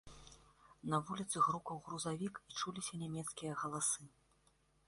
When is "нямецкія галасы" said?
3.03-4.03